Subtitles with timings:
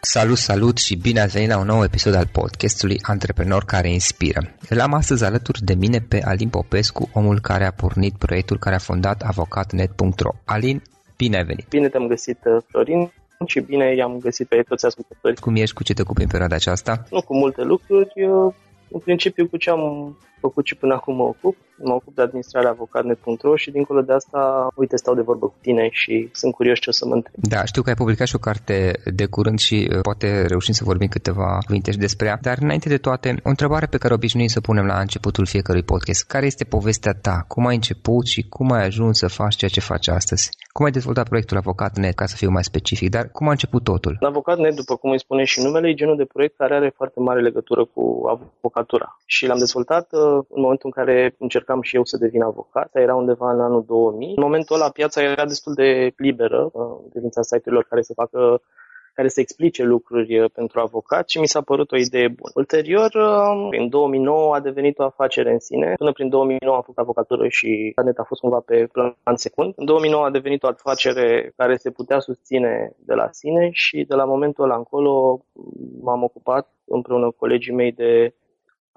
[0.00, 4.40] Salut, salut și bine ați venit la un nou episod al podcastului Antreprenor care inspiră.
[4.68, 8.74] Îl am astăzi alături de mine pe Alin Popescu, omul care a pornit proiectul care
[8.74, 10.30] a fondat avocatnet.ro.
[10.44, 10.82] Alin,
[11.16, 11.68] bine ai venit!
[11.68, 13.12] Bine te-am găsit, uh, Florin,
[13.46, 15.36] și bine i-am găsit pe toți ascultătorii.
[15.36, 17.04] Cum ești, cu ce te ocupi în perioada aceasta?
[17.10, 18.12] Nu cu multe lucruri,
[18.90, 21.56] în principiu cu ce am făcut și până acum mă ocup.
[21.76, 25.88] Mă ocup de administrarea avocatnet.ro și dincolo de asta, uite, stau de vorbă cu tine
[25.90, 27.34] și sunt curios ce o să mă întreb.
[27.36, 30.84] Da, știu că ai publicat și o carte de curând și uh, poate reușim să
[30.84, 32.38] vorbim câteva cuvinte și despre ea.
[32.42, 36.26] Dar înainte de toate, o întrebare pe care obișnuim să punem la începutul fiecărui podcast.
[36.26, 37.44] Care este povestea ta?
[37.48, 40.50] Cum ai început și cum ai ajuns să faci ceea ce faci astăzi?
[40.72, 44.16] Cum ai dezvoltat proiectul Avocatnet, ca să fiu mai specific, dar cum a început totul?
[44.20, 47.40] Avocatnet, după cum îi spune și numele, e genul de proiect care are foarte mare
[47.40, 48.02] legătură cu
[48.34, 49.18] avocatura.
[49.26, 53.14] Și l-am dezvoltat uh, în momentul în care încercam și eu să devin avocat, era
[53.14, 54.32] undeva în anul 2000.
[54.36, 58.60] În momentul ăla piața era destul de liberă în uh, privința site-urilor care să facă
[59.14, 62.52] care să explice lucruri uh, pentru avocat și mi s-a părut o idee bună.
[62.54, 63.10] Ulterior,
[63.70, 65.94] în 2009 a devenit o afacere în sine.
[65.96, 69.72] Până prin 2009 am făcut avocatură și net a fost cumva pe plan secund.
[69.76, 74.14] În 2009 a devenit o afacere care se putea susține de la sine și de
[74.14, 75.40] la momentul ăla încolo
[76.00, 78.34] m-am ocupat împreună cu colegii mei de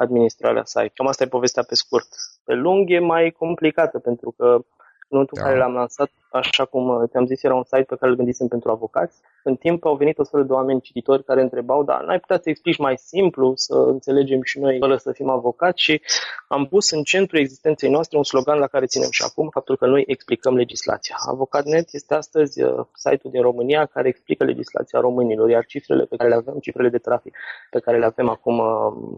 [0.01, 0.91] administrarea site.
[0.93, 2.07] Cam asta e povestea pe scurt.
[2.43, 4.65] Pe lung e mai complicată pentru că
[5.11, 5.43] în momentul da.
[5.43, 8.17] în care l-am lansat, așa cum uh, te-am zis, era un site pe care îl
[8.17, 9.17] gândisem pentru avocați.
[9.43, 12.49] În timp au venit o serie de oameni cititori care întrebau, dar n-ai putea să
[12.49, 16.01] explici mai simplu, să înțelegem și noi, fără să fim avocați și
[16.47, 19.85] am pus în centru existenței noastre un slogan la care ținem și acum, faptul că
[19.85, 21.15] noi explicăm legislația.
[21.29, 26.29] Avocat.net este astăzi uh, site-ul din România care explică legislația românilor, iar cifrele pe care
[26.29, 27.37] le avem, cifrele de trafic
[27.69, 29.17] pe care le avem acum uh,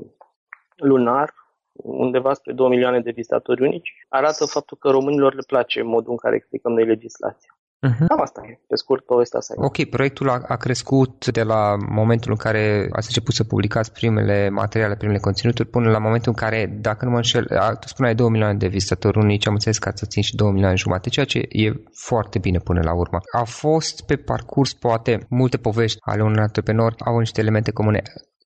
[0.76, 1.34] lunar,
[1.72, 6.18] undeva spre 2 milioane de vizitatori unici, arată faptul că românilor le place modul în
[6.18, 7.58] care explicăm noi legislația.
[7.88, 8.08] Uh-huh.
[8.08, 9.54] Cam asta e, pe scurt, povestea asta.
[9.58, 14.50] Ok, proiectul a, a crescut de la momentul în care ați început să publicați primele
[14.50, 18.16] materiale, primele conținuturi, până la momentul în care, dacă nu mă înșel, a, tu spuneai
[18.16, 21.26] 2 milioane de vizitatori unici, am înțeles că ați țin și 2 milioane jumate, ceea
[21.26, 23.18] ce e foarte bine până la urmă.
[23.32, 28.02] Au fost pe parcurs, poate, multe povești ale unor antreprenori, au niște elemente comune.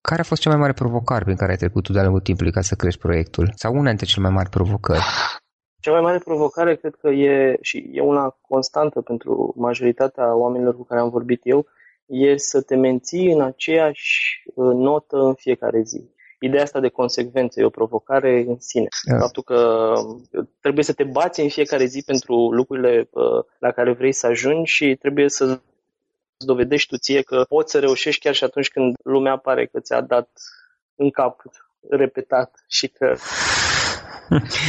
[0.09, 2.51] Care a fost cea mai mare provocare prin care ai trecut tu de-a lungul timpului
[2.51, 3.51] ca să crești proiectul?
[3.55, 5.03] Sau una dintre cele mai mari provocări?
[5.79, 10.83] Cea mai mare provocare cred că e, și e una constantă pentru majoritatea oamenilor cu
[10.83, 11.65] care am vorbit eu,
[12.05, 16.09] e să te menții în aceeași uh, notă în fiecare zi.
[16.39, 18.87] Ideea asta de consecvență e o provocare în sine.
[19.07, 19.19] Yeah.
[19.19, 19.91] Faptul că
[20.31, 24.27] uh, trebuie să te bați în fiecare zi pentru lucrurile uh, la care vrei să
[24.27, 25.59] ajungi și trebuie să
[26.37, 29.79] îți dovedești tu ție că poți să reușești chiar și atunci când lumea pare că
[29.79, 30.29] ți-a dat
[30.95, 31.41] în cap
[31.89, 33.15] repetat și că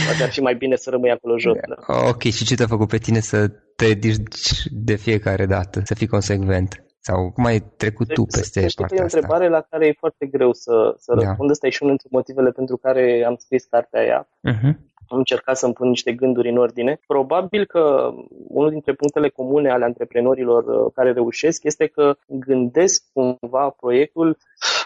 [0.07, 1.57] poate ar fi mai bine să rămâi acolo jos.
[1.69, 2.09] Da.
[2.09, 6.07] Ok, și ce te-a făcut pe tine să te ridici de fiecare dată, să fii
[6.07, 6.83] consecvent?
[7.01, 9.17] Sau cum ai trecut deci, tu peste deci, partea asta?
[9.17, 11.25] E o întrebare la care e foarte greu să, să da.
[11.25, 11.51] răspund.
[11.51, 14.29] Asta e și unul dintre motivele pentru care am scris cartea aia.
[14.53, 17.01] Uh-huh am încercat să-mi pun niște gânduri în ordine.
[17.07, 18.11] Probabil că
[18.49, 24.39] unul dintre punctele comune ale antreprenorilor uh, care reușesc este că gândesc cumva proiectul,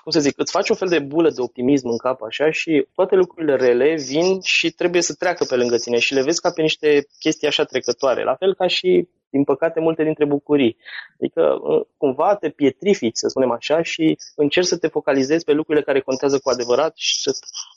[0.02, 2.86] cum să zic, îți faci un fel de bulă de optimism în cap așa și
[2.94, 6.50] toate lucrurile rele vin și trebuie să treacă pe lângă tine și le vezi ca
[6.50, 8.24] pe niște chestii așa trecătoare.
[8.24, 10.76] La fel ca și din păcate, multe dintre bucurii.
[11.20, 15.84] Adică, uh, cumva te pietrifici, să spunem așa, și încerci să te focalizezi pe lucrurile
[15.84, 17.30] care contează cu adevărat și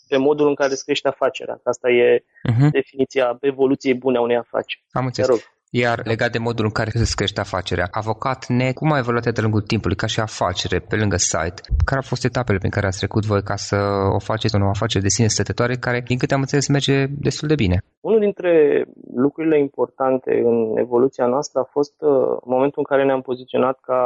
[0.08, 1.60] pe modul în care îți crește afacerea.
[1.64, 2.70] Asta e uh-huh.
[2.72, 4.84] definiția evoluției bune a unei afaceri.
[4.92, 5.50] Am înțeles.
[5.84, 9.42] Iar legat de modul în care se crește afacerea, avocat ne, cum a evoluat de
[9.42, 11.62] lungul timpului ca și afacere pe lângă site?
[11.86, 13.76] Care au fost etapele prin care ați trecut voi ca să
[14.18, 17.48] o faceți o nouă afacere de sine stătătoare care, din câte am înțeles, merge destul
[17.48, 17.78] de bine?
[18.02, 18.84] Unul dintre
[19.16, 24.00] lucrurile importante în evoluția noastră a fost uh, momentul în care ne-am poziționat ca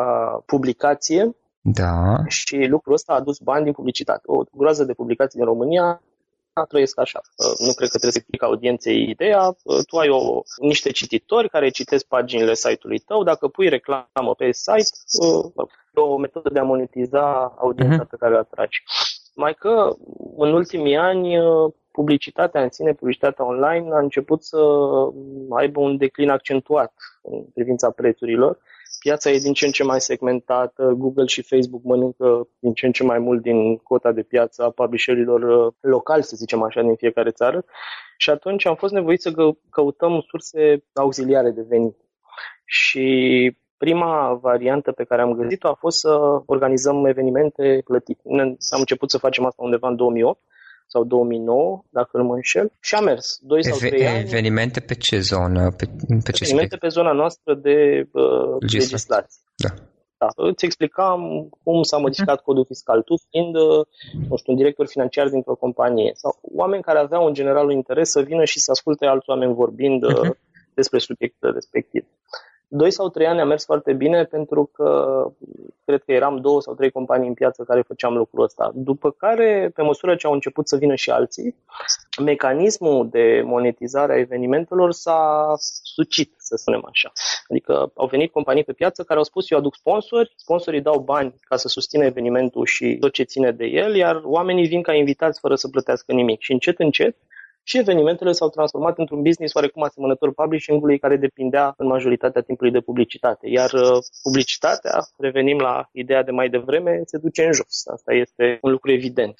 [0.45, 2.15] publicație da.
[2.27, 4.21] Și lucrul ăsta a adus bani din publicitate.
[4.25, 6.01] O groază de publicații din România
[6.67, 7.21] trăiesc așa.
[7.37, 9.55] Uh, nu cred că trebuie să explic audienței ideea.
[9.63, 13.23] Uh, tu ai o, niște cititori care citesc paginile site-ului tău.
[13.23, 14.89] Dacă pui reclamă pe site,
[15.25, 18.09] uh, e o metodă de a monetiza audiența uh-huh.
[18.09, 18.83] pe care o atragi.
[19.35, 19.95] Mai că
[20.37, 21.37] în ultimii ani
[21.91, 24.57] publicitatea în sine, publicitatea online, a început să
[25.49, 28.57] aibă un declin accentuat în privința prețurilor
[28.99, 32.91] piața e din ce în ce mai segmentată, Google și Facebook mănâncă din ce în
[32.91, 36.95] ce mai mult din cota de piață a publisherilor uh, locali, să zicem așa, din
[36.95, 37.65] fiecare țară.
[38.17, 41.95] Și atunci am fost nevoiți să căutăm surse auxiliare de venit.
[42.65, 48.21] Și prima variantă pe care am găsit-o a fost să organizăm evenimente plătite.
[48.69, 50.39] Am început să facem asta undeva în 2008
[50.91, 53.39] sau 2009, dacă nu mă înșel, și a mers.
[53.41, 54.19] 2 sau 3 ani.
[54.19, 55.71] Evenimente pe ce zonă?
[55.71, 55.85] Pe,
[56.23, 59.41] pe ce evenimente pe zona noastră de uh, legislație.
[59.55, 59.69] Da.
[60.21, 63.85] Da, îți explicam cum s-a modificat codul fiscal, tu fiind, uh,
[64.29, 68.09] nu știu, un director financiar dintr-o companie sau oameni care aveau în general un interes
[68.09, 70.29] să vină și să asculte alți oameni vorbind uh,
[70.73, 72.05] despre subiectul respectiv.
[72.71, 75.25] Doi sau trei ani a mers foarte bine pentru că
[75.85, 78.71] cred că eram două sau trei companii în piață care făceam lucrul ăsta.
[78.73, 81.55] După care, pe măsură ce au început să vină și alții,
[82.23, 87.11] mecanismul de monetizare a evenimentelor s-a sucit, să spunem așa.
[87.49, 91.35] Adică au venit companii pe piață care au spus eu aduc sponsori, sponsorii dau bani
[91.41, 95.39] ca să susțină evenimentul și tot ce ține de el, iar oamenii vin ca invitați
[95.39, 96.41] fără să plătească nimic.
[96.41, 97.15] Și încet, încet,
[97.69, 102.79] și evenimentele s-au transformat într-un business oarecum asemănător publishing-ului care depindea în majoritatea timpului de
[102.79, 103.47] publicitate.
[103.49, 107.87] Iar uh, publicitatea, revenim la ideea de mai devreme, se duce în jos.
[107.87, 109.35] Asta este un lucru evident.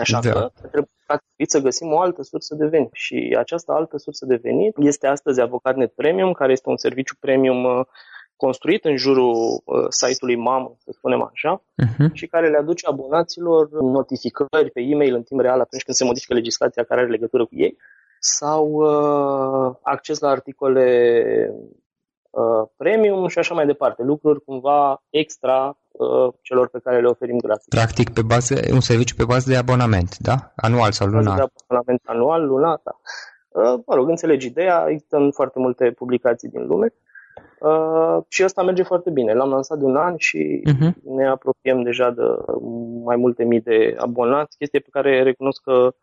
[0.00, 0.30] Așa da.
[0.30, 2.90] că trebuie să găsim o altă sursă de venit.
[2.92, 7.64] Și această altă sursă de venit este astăzi Avocatnet Premium, care este un serviciu premium
[7.64, 7.86] uh,
[8.46, 9.32] construit în jurul
[9.64, 11.52] uh, site-ului mamă, să spunem așa,
[11.84, 12.08] uh-huh.
[12.12, 13.62] și care le aduce abonaților
[13.98, 17.54] notificări pe e-mail în timp real atunci când se modifică legislația care are legătură cu
[17.66, 17.76] ei
[18.40, 20.86] sau uh, acces la articole
[22.30, 24.02] uh, premium și așa mai departe.
[24.02, 27.68] Lucruri cumva extra uh, celor pe care le oferim gratis.
[27.68, 30.36] Practic, pe bază, un serviciu pe bază de abonament, da?
[30.56, 31.36] Anual sau lunar?
[31.36, 32.94] De abonament anual, lunar, da.
[33.60, 36.88] Uh, mă rog, înțelegi ideea, există în foarte multe publicații din lume.
[36.92, 37.13] Uh,
[38.28, 39.32] și asta merge foarte bine.
[39.32, 40.92] L-am lansat de un an și uh-huh.
[41.02, 42.22] ne apropiem deja de
[43.04, 45.94] mai multe mii de abonați, chestie pe care recunosc că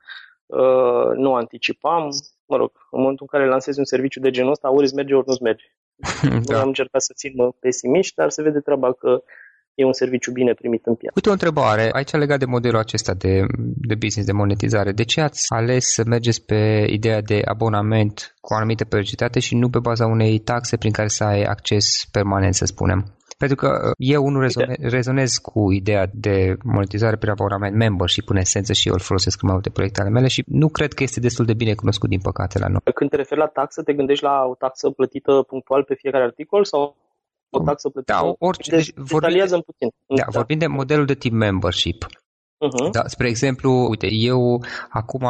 [0.46, 2.10] uh, nu anticipam.
[2.46, 5.13] Mă rog, în momentul în care lansezi un serviciu de genul ăsta, ori îți merge,
[5.13, 5.65] ori nu-ți merge.
[6.46, 6.60] da.
[6.60, 9.24] Am încercat să fim pesimiști, dar se vede treaba că
[9.81, 11.13] e un serviciu bine primit în piață.
[11.15, 13.33] Uite o întrebare, aici legat de modelul acesta de,
[13.89, 14.91] de business, de monetizare.
[14.91, 19.55] De ce ați ales să mergeți pe ideea de abonament cu o anumită periodicitate și
[19.55, 23.15] nu pe baza unei taxe prin care să ai acces permanent, să spunem?
[23.43, 28.38] Pentru că uh, eu unul rezone, rezonez cu ideea de monetizare prin abonament membership în
[28.38, 31.03] esență și eu îl folosesc în mai multe proiecte ale mele și nu cred că
[31.03, 32.79] este destul de bine cunoscut din păcate la noi.
[32.93, 36.63] Când te referi la taxă, te gândești la o taxă plătită punctual pe fiecare articol
[36.65, 36.95] sau
[37.51, 38.13] o taxă plătită?
[38.13, 38.72] Da, orice.
[38.72, 39.89] Deci, vorbim, puțin.
[40.08, 42.05] Da, da, vorbim de modelul de tip membership.
[42.61, 42.91] Uh-huh.
[42.91, 45.27] Da, spre exemplu, uite, eu acum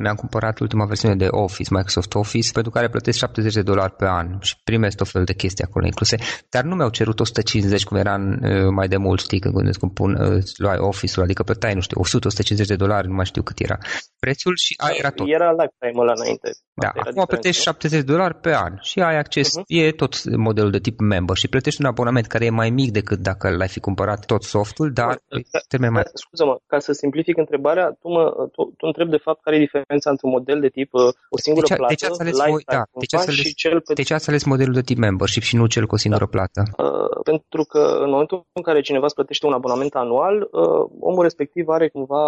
[0.00, 4.06] mi-am cumpărat ultima versiune de Office, Microsoft Office, pentru care plătesc 70 de dolari pe
[4.08, 6.16] an și primesc tot felul de chestii acolo incluse,
[6.48, 9.78] dar nu mi-au cerut 150 cum era în, uh, mai de mult, știi, când gândesc
[9.78, 13.42] cum pun, uh, luai Office-ul, adică plătai, nu știu, 100-150 de dolari, nu mai știu
[13.42, 13.78] cât era
[14.18, 15.26] prețul și aia era tot.
[15.28, 16.50] Era lifetime ăla înainte.
[16.74, 19.64] Da, acum plătești 70 de dolari pe an și ai acces, uh-huh.
[19.66, 23.18] e tot modelul de tip member și plătești un abonament care e mai mic decât
[23.18, 26.02] dacă l-ai fi cumpărat tot softul, dar da, termen mai...
[26.14, 28.24] Scuză-mă, ca să simplific întrebarea, tu, mă,
[28.54, 31.02] tu, tu întrebi de fapt care e diferența între un model de tip uh,
[31.34, 32.36] o singură de ce, plată, de ce ați ales,
[32.76, 33.92] da, de ce ați ales, și cel pe...
[33.92, 36.32] de ce ați ales modelul de tip membership și nu cel cu o singură da.
[36.34, 36.60] plată?
[36.84, 41.22] Uh, pentru că în momentul în care cineva îți plătește un abonament anual, uh, omul
[41.22, 42.24] respectiv are cumva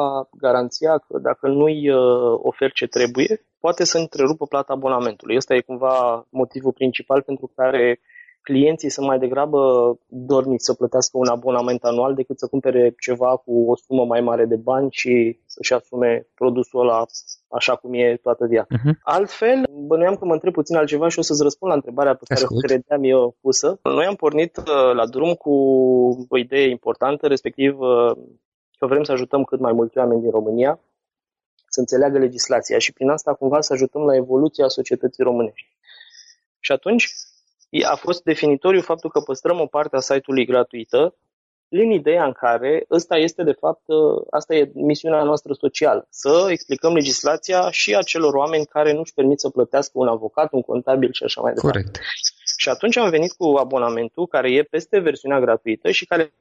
[0.47, 1.99] garanția că dacă nu-i uh,
[2.51, 3.31] oferi ce trebuie,
[3.65, 5.37] poate să întrerupă plata abonamentului.
[5.37, 8.01] Ăsta e cumva motivul principal pentru care
[8.49, 9.61] clienții sunt mai degrabă
[10.07, 14.45] dorniți să plătească un abonament anual decât să cumpere ceva cu o sumă mai mare
[14.45, 17.07] de bani și să-și asume produsul ăla
[17.49, 18.75] așa cum e toată viața.
[18.77, 18.95] Uh-huh.
[19.03, 22.41] Altfel, bănuiam că mă întreb puțin altceva și o să-ți răspund la întrebarea pe care
[22.41, 22.63] Ascult.
[22.63, 23.79] o credeam eu pusă.
[23.83, 25.55] Noi am pornit uh, la drum cu
[26.29, 28.13] o idee importantă, respectiv uh,
[28.79, 30.81] că vrem să ajutăm cât mai mulți oameni din România
[31.69, 35.69] să înțeleagă legislația și prin asta cumva să ajutăm la evoluția societății românești.
[36.61, 37.13] Și atunci
[37.83, 41.15] a fost definitoriu faptul că păstrăm o parte a site-ului gratuită,
[41.69, 43.83] în ideea în care ăsta este de fapt,
[44.31, 49.49] asta e misiunea noastră socială, să explicăm legislația și acelor oameni care nu-și permit să
[49.49, 51.79] plătească un avocat, un contabil și așa mai departe.
[51.79, 52.01] Corect.
[52.59, 56.33] Și atunci am venit cu abonamentul care e peste versiunea gratuită și care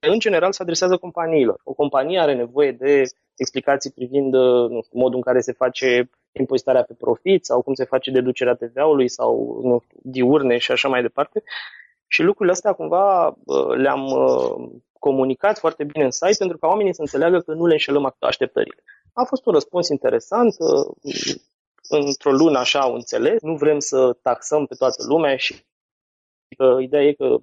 [0.00, 1.60] în general se adresează companiilor.
[1.64, 3.02] O companie are nevoie de
[3.36, 7.84] explicații privind nu știu, modul în care se face impozitarea pe profit sau cum se
[7.84, 11.42] face deducerea TVA-ului sau nu știu, diurne și așa mai departe.
[12.06, 13.36] Și lucrurile astea cumva
[13.76, 14.08] le-am
[14.98, 18.82] comunicat foarte bine în site pentru ca oamenii să înțeleagă că nu le înșelăm așteptările.
[19.12, 20.54] A fost un răspuns interesant,
[21.88, 25.64] într-o lună așa au înțeles, nu vrem să taxăm pe toată lumea și
[26.80, 27.36] ideea e că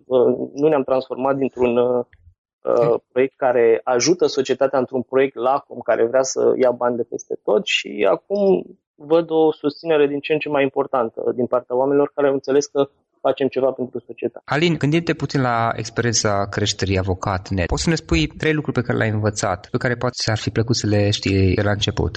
[0.53, 2.05] nu ne-am transformat dintr-un
[2.63, 7.35] Uh, proiect care ajută societatea într-un proiect lacom care vrea să ia bani de peste
[7.43, 8.63] tot și acum
[8.95, 12.65] văd o susținere din ce în ce mai importantă din partea oamenilor care au înțeles
[12.65, 12.89] că
[13.27, 14.45] facem ceva pentru societate.
[14.45, 18.85] Alin, gândind-te puțin la experiența creșterii avocat net, poți să ne spui trei lucruri pe
[18.85, 22.13] care le-ai învățat, pe care poate ar fi plăcut să le știi la început?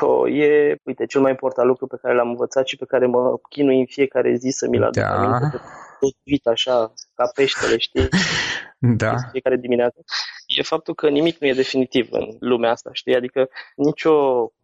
[0.00, 3.20] Oh, e, uite, cel mai important lucru pe care l-am învățat și pe care mă
[3.48, 5.08] chinui în fiecare zi să mi-l aduc da.
[5.08, 5.60] aminte,
[6.00, 8.08] tot așa, ca peștele, știi?
[9.02, 9.14] da.
[9.30, 10.04] fiecare dimineață,
[10.46, 13.16] e faptul că nimic nu e definitiv în lumea asta, știi?
[13.16, 14.14] Adică nicio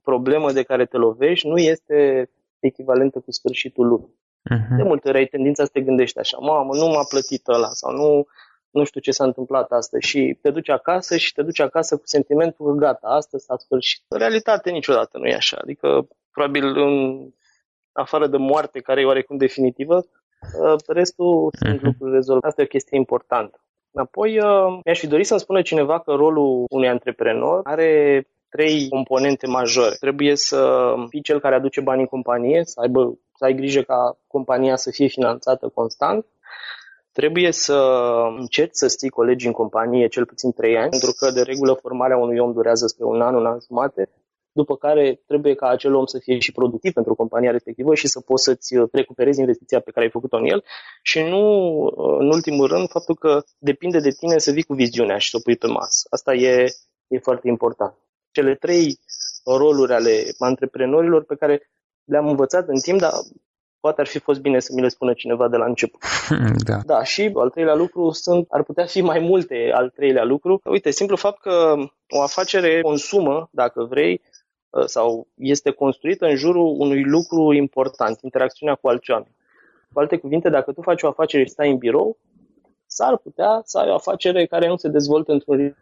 [0.02, 4.20] problemă de care te lovești nu este echivalentă cu sfârșitul lumii.
[4.50, 4.76] Uh-huh.
[4.76, 7.92] De multe ori ai tendința să te gândești așa, mamă, nu m-a plătit ăla sau
[7.92, 8.26] nu,
[8.70, 12.02] nu știu ce s-a întâmplat astăzi și te duci acasă și te duci acasă cu
[12.04, 14.04] sentimentul că gata, astăzi s-a sfârșit.
[14.08, 17.28] În realitate niciodată nu e așa, adică probabil în
[17.92, 20.04] afară de moarte care e oarecum definitivă, ă,
[20.86, 21.58] restul uh-huh.
[21.58, 22.46] sunt lucruri rezolvate.
[22.46, 23.60] Asta e o chestie importantă.
[23.94, 29.46] Apoi, uh, mi-aș fi dorit să-mi spună cineva că rolul unui antreprenor are trei componente
[29.46, 29.94] majore.
[30.00, 34.18] Trebuie să fii cel care aduce bani în companie, să, aibă, să ai grijă ca
[34.26, 36.26] compania să fie finanțată constant,
[37.12, 37.78] trebuie să
[38.38, 42.16] încerci să stii colegi în companie cel puțin 3 ani, pentru că de regulă formarea
[42.16, 44.08] unui om durează spre un an, un an jumate
[44.52, 48.20] după care trebuie ca acel om să fie și productiv pentru compania respectivă și să
[48.20, 50.64] poți să-ți uh, recuperezi investiția pe care ai făcut-o în el
[51.02, 55.18] și nu, uh, în ultimul rând, faptul că depinde de tine să vii cu viziunea
[55.18, 56.06] și să o pui pe masă.
[56.10, 56.64] Asta e,
[57.06, 57.94] e foarte important.
[58.30, 58.98] Cele trei
[59.44, 61.70] roluri ale antreprenorilor pe care
[62.04, 63.10] le-am învățat în timp, dar
[63.84, 66.02] poate ar fi fost bine să mi le spună cineva de la început.
[66.68, 66.78] Da.
[66.86, 70.60] Da, și al treilea lucru sunt, ar putea fi mai multe al treilea lucru.
[70.64, 71.74] Uite, simplu fapt că
[72.08, 74.31] o afacere consumă, dacă vrei, ă,
[74.86, 79.36] sau este construită în jurul unui lucru important, interacțiunea cu alți oameni.
[79.92, 82.18] Cu alte cuvinte, dacă tu faci o afacere și stai în birou,
[82.86, 85.76] s-ar putea să ai o afacere care nu se dezvoltă într-un ritm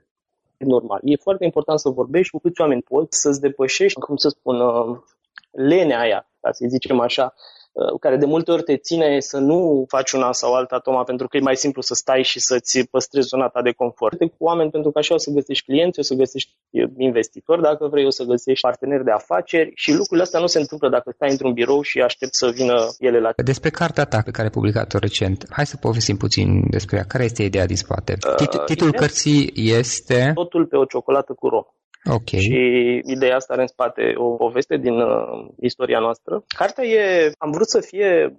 [0.59, 1.00] normal.
[1.02, 5.04] E foarte important să vorbești cu câți oameni poți, să-ți depășești, cum să spun, ă,
[5.50, 7.60] lenea aia, ca să zicem așa, Uh,
[8.00, 11.37] care de multe ori te ține să nu faci una sau alta toma pentru că
[11.37, 14.19] e mai simplu să stai și să-ți păstrezi zona ta de confort.
[14.19, 16.50] Cu oameni pentru că așa o să găsești clienți, o să găsești
[16.97, 20.89] investitori dacă vrei, o să găsești parteneri de afaceri și lucrurile astea nu se întâmplă
[20.89, 24.45] dacă stai într-un birou și aștept să vină ele la Despre cartea ta pe care
[24.45, 27.05] ai publicat-o recent, hai să povestim puțin despre ea.
[27.05, 28.17] Care este ideea din spate?
[28.41, 30.31] Uh, Titlul cărții este...
[30.35, 31.65] Totul pe o ciocolată cu rom.
[32.04, 32.40] Okay.
[32.40, 32.57] Și
[33.04, 36.45] ideea asta are în spate o poveste din uh, istoria noastră.
[36.57, 38.35] Cartea e, am vrut să fie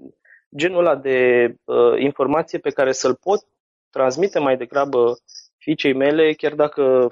[0.56, 3.46] genul ăla de uh, informație pe care să-l pot
[3.90, 5.18] transmite mai degrabă
[5.58, 7.08] fiicei mele, chiar dacă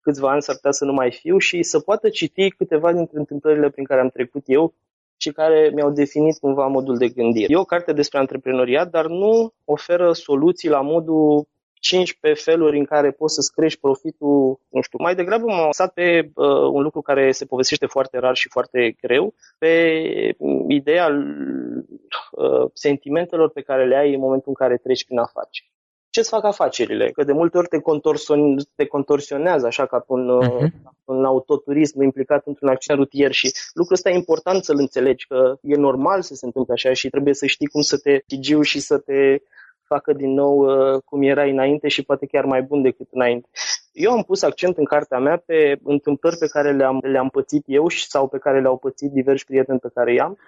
[0.00, 3.70] câțiva ani s-ar putea să nu mai fiu și să poată citi câteva dintre întâmplările
[3.70, 4.74] prin care am trecut eu
[5.16, 7.52] și care mi-au definit cumva modul de gândire.
[7.52, 11.46] E o carte despre antreprenoriat, dar nu oferă soluții la modul
[11.80, 16.30] 15 feluri în care poți să-ți crești profitul, nu știu, mai degrabă m-am lăsat pe
[16.34, 20.02] uh, un lucru care se povestește foarte rar și foarte greu, pe
[20.68, 21.08] ideea
[22.30, 25.70] uh, sentimentelor pe care le ai în momentul în care treci prin afaceri.
[26.10, 27.10] Ce-ți fac afacerile?
[27.10, 30.70] Că de multe ori te, contorsion, te contorsionează așa ca un, uh-huh.
[31.04, 35.76] un autoturism implicat într-un accident rutier și lucrul ăsta e important să-l înțelegi, că e
[35.76, 38.98] normal să se întâmple așa și trebuie să știi cum să te chigiu și să
[38.98, 39.38] te
[39.88, 43.48] facă din nou uh, cum era înainte și poate chiar mai bun decât înainte.
[43.92, 47.88] Eu am pus accent în cartea mea pe întâmplări pe care le-am, le-am pățit eu
[47.88, 50.38] și sau pe care le-au pățit diversi prieteni pe care i-am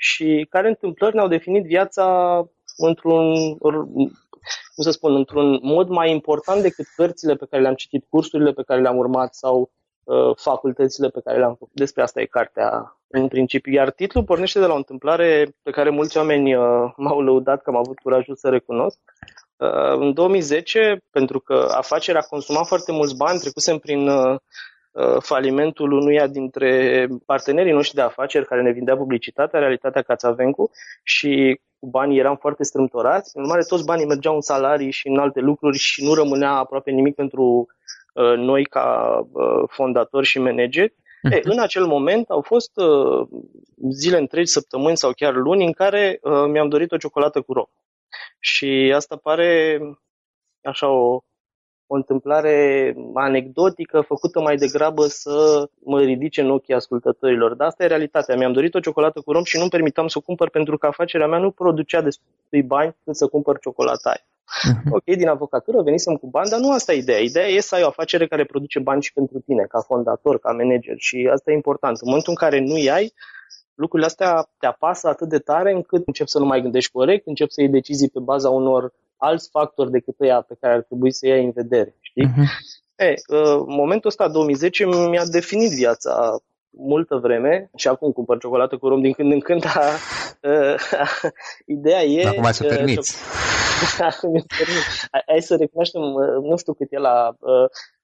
[0.00, 2.38] și care întâmplări ne-au definit viața
[2.76, 3.56] într-un,
[4.74, 8.62] cum să spun, într-un mod mai important decât cărțile pe care le-am citit, cursurile pe
[8.62, 9.70] care le-am urmat sau
[10.04, 11.74] uh, facultățile pe care le-am făcut.
[11.74, 13.72] Despre asta e cartea în principiu.
[13.72, 16.64] Iar titlul pornește de la o întâmplare pe care mulți oameni uh,
[16.96, 18.98] m-au lăudat că am avut curajul să recunosc.
[19.56, 24.36] Uh, în 2010, pentru că afacerea consuma foarte mulți bani, trecusem prin uh,
[24.92, 30.70] uh, falimentul unuia dintre partenerii noștri de afaceri care ne vindea publicitatea, realitatea Cațavencu,
[31.02, 33.30] și cu banii eram foarte strâmtorați.
[33.36, 36.90] În urmare, toți banii mergeau în salarii și în alte lucruri și nu rămânea aproape
[36.90, 37.66] nimic pentru
[38.14, 40.94] uh, noi ca uh, fondatori și manageri.
[41.22, 41.50] E, mhm.
[41.50, 43.28] în acel moment au fost uh,
[43.90, 47.66] zile întregi, săptămâni sau chiar luni în care uh, mi-am dorit o ciocolată cu rom.
[48.38, 49.80] Și asta pare
[50.62, 51.22] așa o,
[51.86, 57.54] o întâmplare anecdotică făcută mai degrabă să mă ridice în ochii ascultătorilor.
[57.54, 58.36] Dar asta e realitatea.
[58.36, 61.26] Mi-am dorit o ciocolată cu rom și nu permitam să o cumpăr pentru că afacerea
[61.26, 64.27] mea nu producea destui bani cât să cumpăr ciocolata aia.
[64.48, 64.90] Uh-huh.
[64.90, 67.18] Ok, din avocatură venisem cu bani, dar nu asta e ideea.
[67.18, 70.52] Ideea e să ai o afacere care produce bani și pentru tine, ca fondator, ca
[70.52, 71.96] manager și asta e important.
[72.00, 73.12] În momentul în care nu ai,
[73.74, 77.52] lucrurile astea te apasă atât de tare încât începi să nu mai gândești corect, începi
[77.52, 81.26] să iei decizii pe baza unor alți factori decât ăia pe care ar trebui să
[81.26, 81.96] iei în vedere.
[82.00, 82.26] Știi?
[82.26, 82.76] Uh-huh.
[82.96, 88.88] E, uh, momentul ăsta, 2010, mi-a definit viața multă vreme și acum cumpăr ciocolată cu
[88.88, 89.64] rom din când în când.
[89.64, 89.90] A, a,
[90.98, 91.30] a,
[91.66, 92.26] ideea e...
[92.26, 93.16] Acum ai să permiți.
[95.26, 96.00] Hai să recunoaștem,
[96.42, 97.36] nu știu cât e la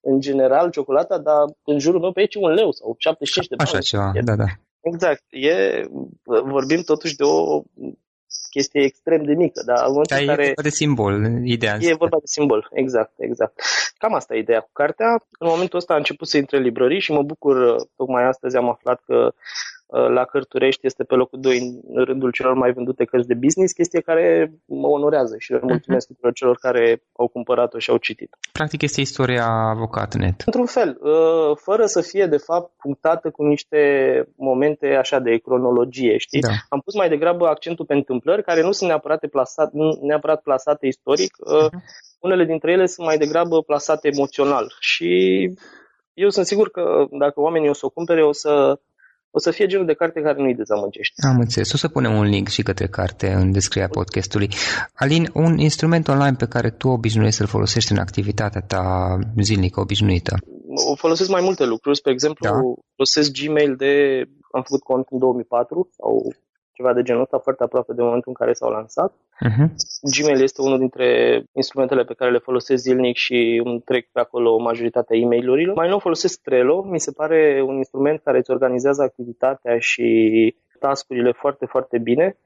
[0.00, 3.68] în general ciocolata, dar în jurul meu pe aici un leu sau 75 de bani.
[3.68, 4.44] Așa ceva, da, da.
[4.80, 5.22] Exact.
[5.28, 5.84] E,
[6.24, 7.62] vorbim totuși de o
[8.54, 9.60] chestie extrem de mică.
[9.66, 11.14] Dar în momentul care e vorba de simbol,
[11.56, 13.54] ideea E vorba de simbol, exact, exact.
[13.98, 15.10] Cam asta e ideea cu cartea.
[15.38, 17.54] În momentul ăsta a început să intre în librării și mă bucur,
[17.96, 19.32] tocmai astăzi am aflat că Uh,
[19.88, 21.58] la Cărturești este pe locul 2
[21.94, 25.66] în rândul celor mai vândute cărți de business, chestie care mă onorează și le mhm.
[25.66, 28.36] mulțumesc tuturor celor care au cumpărat-o și au citit.
[28.52, 30.42] Practic este istoria avocat.net.
[30.46, 33.78] Într-un fel, uh, fără să fie de fapt punctată cu niște
[34.36, 36.40] momente așa de cronologie, știi?
[36.40, 36.48] Da.
[36.68, 41.32] Am pus mai degrabă accentul pe întâmplări care nu sunt neapărat plasate, neapărat plasate istoric,
[41.36, 41.68] uh-huh.
[42.20, 45.12] unele dintre ele sunt mai degrabă plasate emoțional și
[46.14, 48.78] eu sunt sigur că dacă oamenii o să o cumpere, o să
[49.36, 51.26] o să fie genul de carte care nu-i dezamăgește.
[51.26, 51.72] Am înțeles.
[51.72, 54.48] O să punem un link și către carte în descrierea podcastului.
[54.94, 60.34] Alin, un instrument online pe care tu obișnuiești să-l folosești în activitatea ta zilnică obișnuită?
[60.90, 61.96] O folosesc mai multe lucruri.
[61.96, 62.52] Spre exemplu, da?
[62.94, 63.92] folosesc Gmail de...
[64.52, 66.32] Am făcut cont în 2004 sau
[66.74, 69.12] ceva de genul ăsta, foarte aproape de momentul în care s-au lansat.
[69.48, 69.66] Uh-huh.
[70.14, 71.08] Gmail este unul dintre
[71.52, 75.88] instrumentele pe care le folosesc zilnic și îmi trec pe acolo majoritatea e mail Mai
[75.88, 80.06] nou folosesc Trello, mi se pare un instrument care îți organizează activitatea și
[80.78, 82.36] tascurile foarte, foarte bine.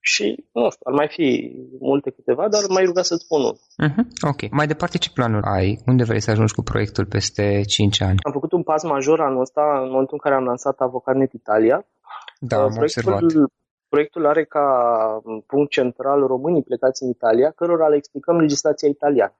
[0.00, 1.28] și, nu știu, ar mai fi
[1.80, 3.56] multe câteva, dar mai ruga să-ți spun unul.
[3.86, 4.04] Uh-huh.
[4.30, 4.40] Ok.
[4.50, 5.78] Mai departe, ce planuri ai?
[5.86, 8.18] Unde vrei să ajungi cu proiectul peste 5 ani?
[8.22, 11.86] Am făcut un pas major anul ăsta, în momentul în care am lansat Avocatnet Italia.
[12.40, 13.50] Da, am proiectul, observat.
[13.88, 14.66] Proiectul are ca
[15.46, 19.36] punct central românii plecați în Italia, cărora le explicăm legislația italiană.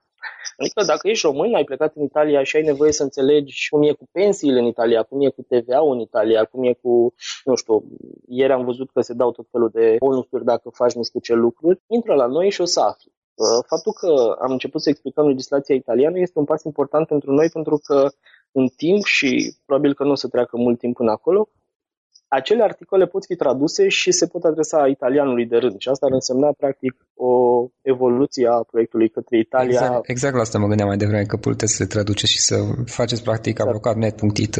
[0.57, 3.91] Adică dacă ești român, ai plecat în Italia și ai nevoie să înțelegi cum e
[3.91, 7.83] cu pensiile în Italia, cum e cu TVA-ul în Italia, cum e cu, nu știu,
[8.27, 11.33] ieri am văzut că se dau tot felul de bonusuri dacă faci nu știu ce
[11.33, 13.11] lucruri, intră la noi și o să afli.
[13.35, 17.49] Uh, faptul că am început să explicăm legislația italiană este un pas important pentru noi
[17.49, 18.09] pentru că
[18.51, 21.49] în timp și probabil că nu o să treacă mult timp până acolo,
[22.27, 25.79] acele articole pot fi traduse și se pot adresa italianului de rând.
[25.79, 27.33] Și asta ar însemna, practic, o
[27.81, 29.79] evoluție a proiectului către Italia.
[29.79, 32.55] Exact, exact la asta mă gândeam mai devreme, că puteți să le traduceți și să
[32.85, 33.69] faceți, practic, exact.
[33.69, 34.55] avocatnet.it.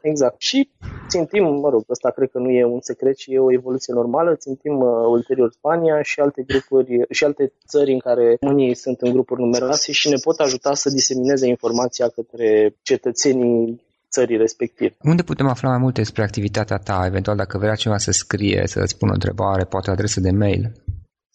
[0.00, 0.34] Exact.
[0.38, 0.70] Și
[1.08, 4.34] țintim, mă rog, ăsta cred că nu e un secret, ci e o evoluție normală,
[4.34, 9.12] țintim uh, ulterior Spania și alte grupuri și alte țări în care unii sunt în
[9.12, 13.82] grupuri numeroase și ne pot ajuta să disemineze informația către cetățenii
[14.14, 14.94] țării respective.
[15.12, 16.98] Unde putem afla mai multe despre activitatea ta?
[17.06, 20.30] Eventual, dacă vrea cineva să scrie, să îți pună o întrebare, poate o adresă de
[20.30, 20.62] mail?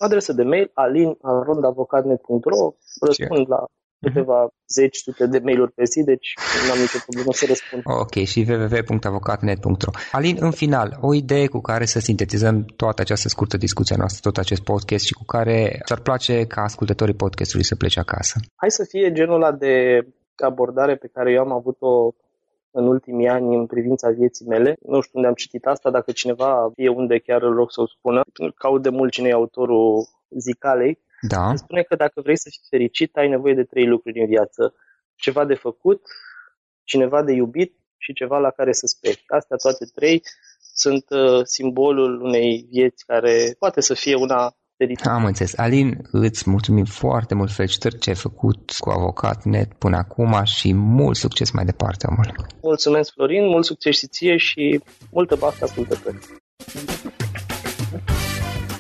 [0.07, 2.61] Adresă de mail alin.avocatnet.ro
[3.07, 3.61] Răspund la
[4.05, 6.33] câteva zeci, sute de mail-uri pe zi, deci
[6.65, 7.81] nu am nicio problemă să răspund.
[8.03, 13.57] Ok, și www.avocatnet.ro Alin, în final, o idee cu care să sintetizăm toată această scurtă
[13.57, 17.99] discuție noastră, tot acest podcast și cu care ți-ar place ca ascultătorii podcastului să plece
[17.99, 18.35] acasă?
[18.55, 19.73] Hai să fie genul ăla de
[20.35, 22.13] abordare pe care eu am avut-o
[22.71, 24.77] în ultimii ani în privința vieții mele.
[24.81, 27.87] Nu știu unde am citit asta, dacă cineva fie unde chiar îl rog să o
[27.87, 28.21] spună.
[28.55, 30.99] Caut de mult cine e autorul zicalei.
[31.21, 31.55] Da.
[31.55, 34.73] Spune că dacă vrei să fii fericit, ai nevoie de trei lucruri în viață.
[35.15, 36.01] Ceva de făcut,
[36.83, 39.23] cineva de iubit și ceva la care să speri.
[39.27, 40.21] Astea toate trei
[40.73, 45.05] sunt uh, simbolul unei vieți care poate să fie una fericit.
[45.05, 45.57] Am înțeles.
[45.57, 50.73] Alin, îți mulțumim foarte mult felicitări ce ai făcut cu avocat net până acum și
[50.73, 52.35] mult succes mai departe, omul.
[52.61, 56.17] Mulțumesc, Florin, mult succes și ție și multă baftă ascultători.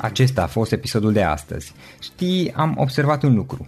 [0.01, 1.73] Acesta a fost episodul de astăzi.
[2.01, 3.67] Știi, am observat un lucru.